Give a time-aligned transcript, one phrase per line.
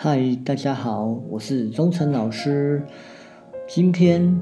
[0.00, 2.86] 嗨，大家好，我是忠诚老师。
[3.66, 4.40] 今天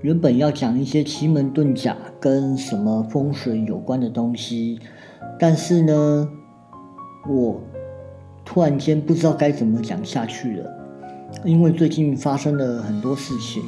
[0.00, 4.80] 原本要讲一些奇门遁甲跟什么风水有关的东西，
[5.38, 6.26] 但是呢，
[7.28, 7.60] 我
[8.46, 10.70] 突然间不知道该怎么讲下去了，
[11.44, 13.62] 因为最近发生了很多事情，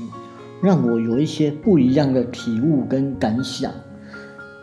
[0.63, 3.71] 让我有一些不一样的体悟跟感想。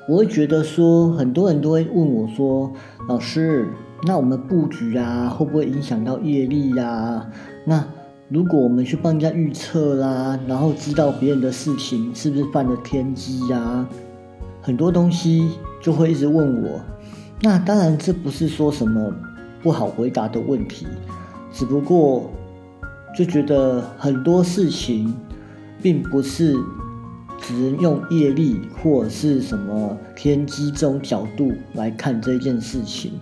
[0.09, 2.73] 我会觉得说，很多人都会问我说，
[3.07, 3.67] 老师。
[4.05, 7.25] 那我们布局啊，会不会影响到业力呀？
[7.65, 7.85] 那
[8.27, 13.87] 如果我们去帮人家预测啦，然后知道别人的事情是不是犯了天机呀？
[14.61, 16.81] 很多东西就会一直问我。
[17.41, 19.13] 那当然，这不是说什么
[19.61, 20.85] 不好回答的问题，
[21.53, 22.29] 只不过
[23.17, 25.13] 就觉得很多事情
[25.81, 26.53] 并不是
[27.39, 33.13] 只能用业力或者是什么天机这种角度来看这件事情。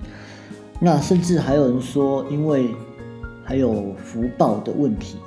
[0.84, 2.72] 那甚至还有人说，因为
[3.44, 5.18] 还有福报的问题。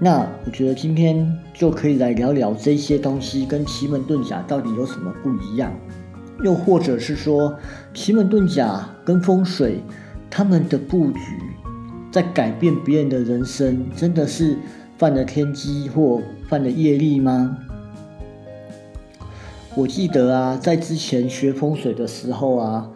[0.00, 5.70] 那我觉得今天就可以来聊聊这些东西跟奇门遁甲到底有什么不一样，
[6.42, 7.54] 又或者是说
[7.92, 9.82] 奇门遁甲跟风水
[10.30, 11.20] 他们的布局
[12.10, 14.56] 在改变别人的人生，真的是
[14.96, 17.58] 犯了天机或犯了业力吗？
[19.74, 22.88] 我记得啊，在之前学风水的时候啊。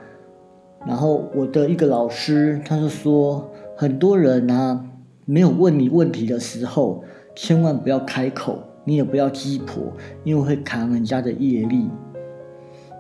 [0.87, 4.85] 然后我的一个老师，他就说，很多人啊，
[5.25, 7.05] 没有问你问题的时候，
[7.35, 9.93] 千万不要开口，你也不要鸡婆，
[10.25, 11.89] 因为会扛人家的业力。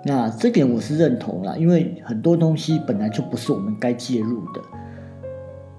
[0.04, 4.60] 那这点我是认同啦，因为很多东西本来就不是我们该介入的。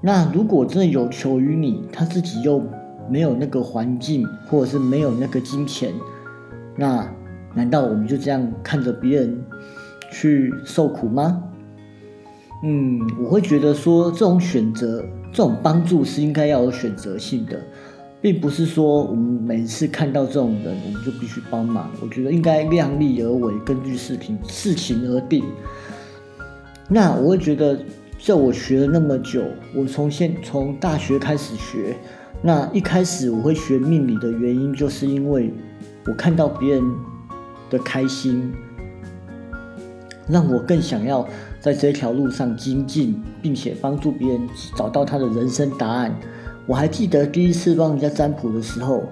[0.01, 2.63] 那如果真的有求于你，他自己又
[3.09, 5.93] 没有那个环境，或者是没有那个金钱，
[6.75, 7.09] 那
[7.53, 9.43] 难道我们就这样看着别人
[10.11, 11.43] 去受苦吗？
[12.61, 17.57] 嗯，我会觉得说这种选择、这种帮助是应该要有选择性的，
[18.21, 21.89] 并不是说我们每次看到这种人，我们就必须帮忙。
[22.01, 25.43] 我觉得应该量力而为，根据事情事情而定。
[26.89, 27.79] 那我会觉得，
[28.21, 29.41] 在我学了那么久，
[29.73, 31.95] 我从现从大学开始学，
[32.41, 35.53] 那一开始我会学命理的原因，就是因为
[36.05, 36.83] 我看到别人
[37.69, 38.51] 的开心。
[40.27, 41.27] 让我更想要
[41.59, 46.17] 在这条路上精进，并且帮助别人找到他的人生答案。
[46.65, 49.03] 我还记得第一次帮人家占卜的时候，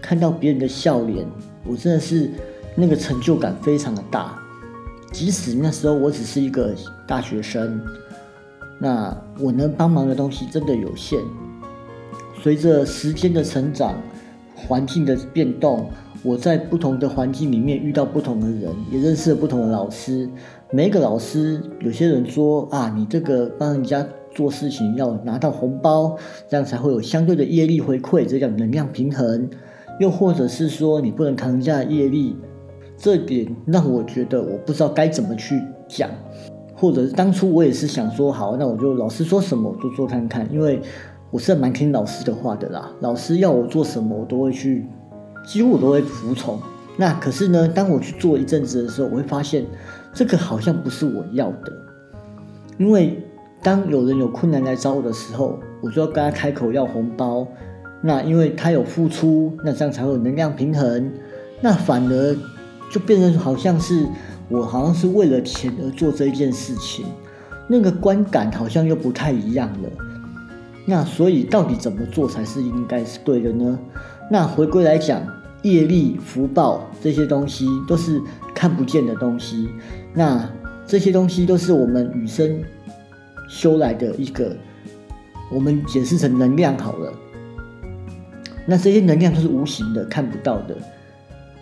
[0.00, 1.26] 看到别人的笑脸，
[1.64, 2.30] 我真的是
[2.74, 4.38] 那个成就感非常的大。
[5.12, 6.74] 即使那时候我只是一个
[7.06, 7.80] 大学生，
[8.78, 11.18] 那我能帮忙的东西真的有限。
[12.42, 13.94] 随着时间的成长，
[14.54, 15.90] 环境的变动。
[16.26, 20.28] 我在不同的环境里面遇到不同的人，也认识了不同的老师。
[20.72, 24.04] 每一个老师，有些人说啊，你这个帮人家
[24.34, 26.16] 做事情要拿到红包，
[26.48, 29.48] 这样才会有相对的业力回馈，这叫能量平衡。
[30.00, 32.36] 又或者是说你不能扛人家的业力，
[32.96, 36.10] 这点让我觉得我不知道该怎么去讲。
[36.74, 40.82] 或者当初我也是想说，好，那我就老师说什么我就做看看，因为
[41.30, 42.90] 我是蛮听老师的话的啦。
[42.98, 44.84] 老师要我做什么，我都会去。
[45.46, 46.60] 几乎我都会服从。
[46.98, 49.64] 那可是呢，当我去做一阵子的时候，我会发现
[50.12, 51.72] 这个好像不是我要的。
[52.78, 53.22] 因为
[53.62, 57.46] 当有人有困难来找我的时候，我就要跟他开口要红包。
[58.02, 61.10] 那因为他有付出，那这样才会有能量平衡。
[61.60, 62.36] 那反而
[62.90, 64.06] 就变成好像是
[64.48, 67.06] 我好像是为了钱而做这一件事情，
[67.68, 69.88] 那个观感好像又不太一样了。
[70.84, 73.78] 那所以到底怎么做才是应该是对的呢？
[74.28, 75.22] 那回归来讲，
[75.62, 78.20] 业力、福报这些东西都是
[78.54, 79.68] 看不见的东西。
[80.12, 80.48] 那
[80.86, 82.60] 这些东西都是我们与生
[83.48, 84.56] 修来的一个，
[85.52, 87.12] 我们解释成能量好了。
[88.66, 90.76] 那这些能量都是无形的、看不到的。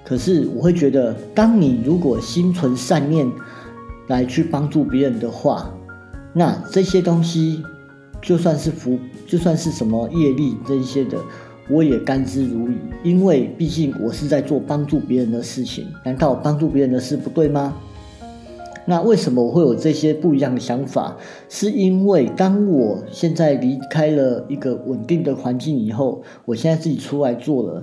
[0.03, 3.31] 可是我会觉得，当你如果心存善念
[4.07, 5.71] 来去帮助别人的话，
[6.33, 7.63] 那这些东西
[8.23, 11.19] 就算是福，就算是什么业力这一些的。
[11.69, 17.75] 我也甘之如饴，因为毕竟我是在做帮助别人的事情，难道帮助别人的事不对吗？
[18.87, 21.17] 那为什么我会有这些不一样的想法？
[21.49, 27.83] 是因为当我现在离开了一个稳定的环境以后，我现在自己出来做了，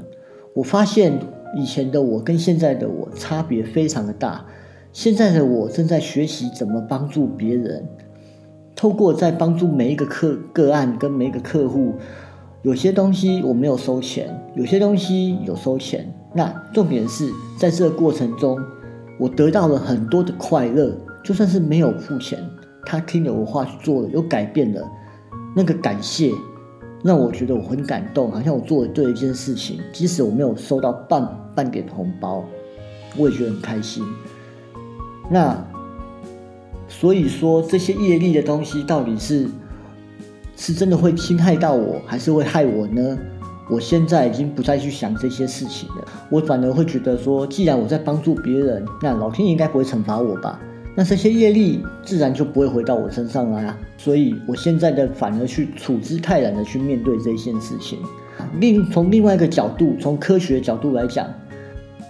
[0.54, 1.20] 我发现
[1.58, 4.46] 以前的我跟现在的我差别非常的大。
[4.94, 7.84] 现在的我正在学习怎么帮助别人，
[8.76, 11.96] 透过在帮助每一个客个案跟每一个客户。
[12.64, 16.14] 有些东西我没有收钱，有些东西有收钱。
[16.34, 18.58] 那重点是在这个过程中，
[19.20, 20.96] 我得到了很多的快乐。
[21.24, 22.40] 就算是没有付钱，
[22.86, 24.82] 他听了我话去做了，有改变了，
[25.56, 26.32] 那个感谢
[27.04, 32.44] 让我觉得我很感动，好像我做了对一件事情，即使我没有收到半半点红包，
[33.18, 34.04] 我也觉得很开心。
[35.30, 35.64] 那
[36.88, 39.48] 所以说，这些业力的东西到底是
[40.62, 43.18] 是真的会侵害到我，还是会害我呢？
[43.68, 50.60] 我现在已经不再去想这些事情了，我反而会觉得说，既然我在帮助别人，那老天应该不会惩罚我吧？
[50.94, 53.76] 那这些业力自然就不会回到我身上了啊！
[53.98, 57.98] 所以我现在的反而去处之泰然的去面对这一件事情。
[58.60, 61.26] 另从另外一个角度，从科学角度来讲，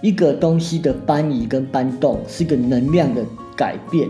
[0.02, 3.24] 一个东西的搬移跟搬动是一个能量的
[3.56, 4.06] 改变，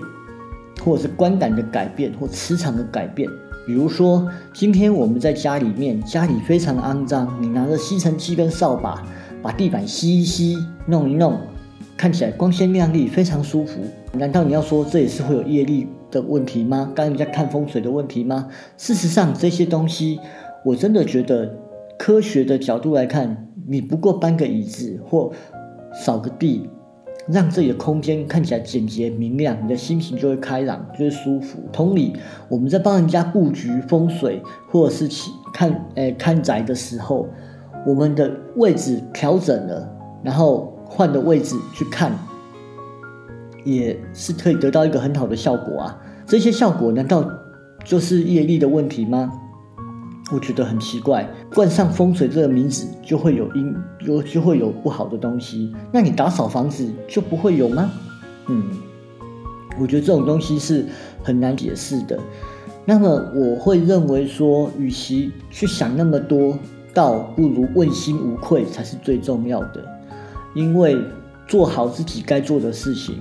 [0.84, 3.30] 或者是观感的改变，或磁场的改变。
[3.66, 9.02] 比如说，今天我们在家里面，家里非常肮脏，你拿着吸尘器跟扫把
[9.40, 10.56] 把地板吸一吸、
[10.86, 11.38] 弄一弄，
[11.96, 13.80] 看起来光鲜亮丽，非常舒服。
[14.14, 16.90] 难道你要说这也是会有业力的问题吗？
[16.94, 18.48] 刚人家看风水的问题吗？
[18.76, 20.18] 事实上，这些东西
[20.64, 21.56] 我真的觉得，
[21.98, 25.32] 科学的角度来看，你不过搬个椅子或
[25.94, 26.68] 扫个地。
[27.28, 31.60] 让自己的空间看起来简洁明亮，你的心情就会开朗，就会舒服。
[31.72, 32.14] 同理，
[32.48, 35.08] 我们在帮人家布局风水，或者是
[35.52, 37.28] 看诶看宅的时候，
[37.86, 39.88] 我们的位置调整了，
[40.22, 42.12] 然后换的位置去看，
[43.64, 45.98] 也是可以得到一个很好的效果啊。
[46.26, 47.28] 这些效果难道
[47.84, 49.30] 就是业力的问题吗？
[50.32, 55.74] 我觉得很奇怪，冠上风水这个名字就会有阴，有就会有不好的东西。
[55.92, 57.90] 那你打扫房子就不会有吗？
[58.48, 58.64] 嗯，
[59.78, 60.86] 我觉得这种东西是
[61.22, 62.18] 很难解释的。
[62.84, 66.58] 那么我会认为说，与其去想那么多，
[66.94, 69.84] 倒不如问心无愧才是最重要的。
[70.54, 70.96] 因为
[71.46, 73.16] 做好自己该做的事情。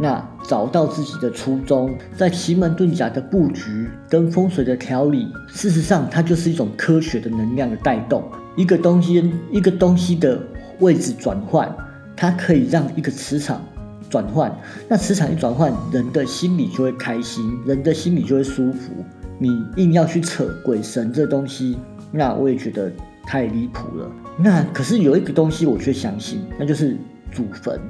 [0.00, 8.22] 那找到自己的初衷，在奇门遁甲的布局跟风水的调理，事实上它就是一种科学的能量的带动。
[8.56, 10.38] 一个东西，一个东西的
[10.80, 11.72] 位置转换，
[12.16, 13.64] 它可以让一个磁场
[14.10, 14.52] 转换。
[14.88, 18.92] 那磁场一转换，人的心里就会开心，人的心里就会舒服。
[19.38, 21.76] 你硬要去扯鬼神这东西，
[22.12, 22.90] 那我也觉得
[23.26, 24.10] 太离谱了。
[24.36, 26.96] 那可是有一个东西我却相信，那就是
[27.32, 27.80] 祖坟。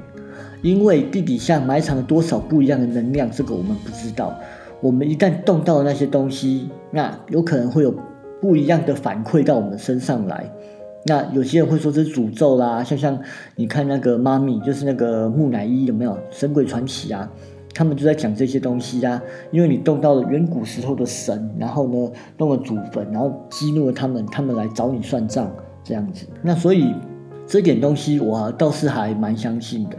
[0.65, 4.35] 因为地底下埋藏了多少不一样的能量，这个我们不知道。
[4.81, 7.93] 我们一旦动到了那些东西，那有可能会有
[8.41, 10.51] 不一样的反馈到我们身上来。
[11.05, 13.19] 那有些人会说是诅咒啦，像像
[13.55, 17.31] 你看那个妈咪，就是那个木乃伊有没有《神鬼传奇》啊？
[17.75, 19.21] 他们就在讲这些东西啊。
[19.51, 25.47] 因为你动到了远古时候的神，然后呢弄了祖坟，然后激怒了他们，他们来找你算账
[25.83, 26.25] 这样子。
[26.41, 26.91] 那所以。
[27.47, 29.97] 这点东西我倒是还蛮相信的。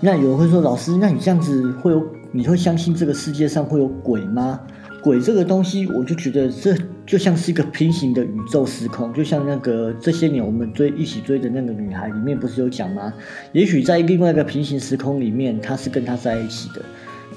[0.00, 2.06] 那有人会说，老师，那你这样子会有？
[2.30, 4.60] 你会相信这个世界上会有鬼吗？
[5.02, 13.10] 鬼这个东西，我就觉得这就像是一个平行的宇宙时空，就像那个这些年我们追一起追的那个女孩里面不是有讲吗？
[13.52, 16.82] 也许在另外一个平行时空里面，她是跟他在一起的。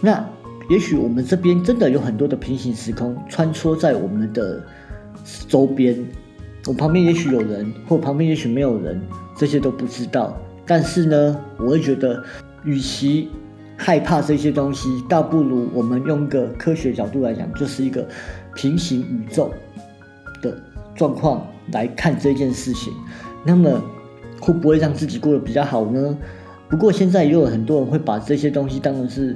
[0.02, 0.28] 那
[0.70, 4.62] 也许我们这边真的有很多的平行时空穿梭在我们的
[5.48, 5.98] 周边，
[6.68, 9.02] 我旁边也许有人，或旁边也许没有人。
[9.42, 12.24] 这些都不知道，但是呢，我会觉得，
[12.64, 13.28] 与其
[13.76, 18.08] 害怕这些东西，倒不如我们用个科学角度来讲，就是一个
[18.54, 19.52] 平行宇宙
[20.44, 20.56] 的
[20.94, 22.94] 状况来看这件事情。
[23.44, 23.82] 那么
[24.40, 26.16] 会不会让自己过得比较好呢？
[26.70, 29.36] 不过现在也有很多人会把这些东西当成是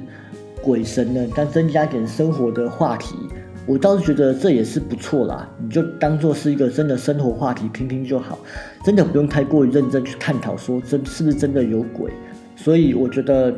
[0.62, 3.16] 鬼神呢，但增加点生活的话题。
[3.66, 8.38] 我倒是觉得这也是不错啦，你就当做是一个真的生活话题听听就好，
[8.84, 12.12] 真的不用太过于认真去探讨说真是不是真的有鬼。
[12.54, 13.52] 所以我觉得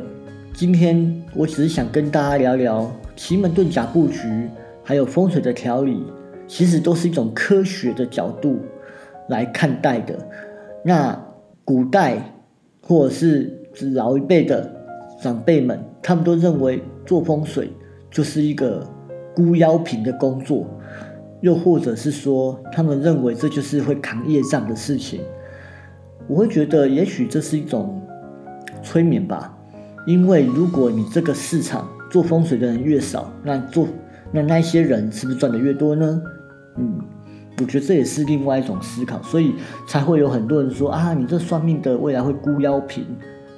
[0.51, 4.49] 今天我只是想跟大家聊聊奇门遁甲布局，
[4.83, 6.03] 还有风水的调理，
[6.47, 8.59] 其实都是一种科学的角度
[9.29, 10.17] 来看待的。
[10.83, 11.15] 那
[11.63, 12.33] 古代
[12.81, 14.67] 或者是老一辈的
[15.21, 17.71] 长辈们，他们都认为做风水
[18.09, 18.83] 就是一个。
[19.39, 20.67] 孤妖品的工作，
[21.39, 25.21] 又或者是说，他们认为这就是会扛业障的事情。
[26.27, 28.01] 我会觉得，也许这是一种
[28.83, 29.57] 催眠吧。
[30.05, 33.87] 因为如果你这个市场做风水的人越少，那做
[34.33, 36.21] 那那些人是不是赚的越多呢？
[36.75, 36.99] 嗯，
[37.61, 39.55] 我觉得这也是另外一种思考，所以
[39.87, 43.05] 才会有很多人说啊，你这算命的未来会孤妖贫，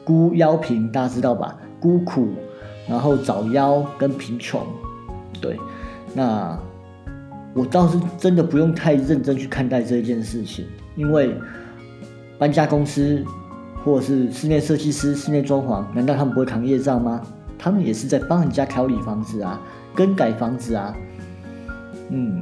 [0.06, 1.58] 孤妖贫大家知道吧？
[1.80, 2.28] 孤苦，
[2.88, 4.62] 然后找妖跟贫穷。
[5.42, 5.60] 对，
[6.14, 6.58] 那
[7.54, 10.66] 我倒是真的不用太认真去看待这件事情。
[10.96, 11.36] 因为
[12.38, 13.24] 搬家公司
[13.84, 17.22] 或者是室内设计师、室内装潢，难道他们不会扛业障吗？
[17.58, 19.62] 他们也是在帮人家调理房子啊、
[19.96, 20.96] 更改房子啊。
[22.10, 22.42] 嗯，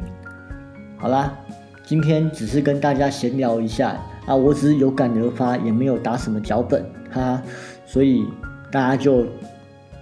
[0.97, 1.37] 好啦，
[1.85, 6.83] 今天只是跟大家闲聊一下啊，我只是有感而发，也没有打什么脚本。
[7.11, 7.41] 哈，
[7.85, 8.25] 所以
[8.71, 9.25] 大家就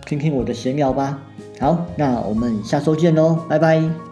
[0.06, 1.20] 听听我的闲聊吧。
[1.60, 4.07] 好那我们下周见喽拜拜。